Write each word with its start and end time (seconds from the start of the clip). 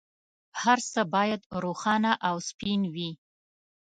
هر 0.61 0.79
څه 0.91 1.01
باید 1.13 1.41
روښانه 1.63 2.11
او 2.27 2.35
سپین 2.49 2.81
وي. 2.93 3.11